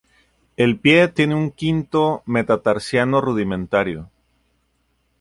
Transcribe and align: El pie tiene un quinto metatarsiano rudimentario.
El 0.57 0.79
pie 0.79 1.09
tiene 1.09 1.35
un 1.35 1.51
quinto 1.51 2.23
metatarsiano 2.25 3.21
rudimentario. 3.21 4.09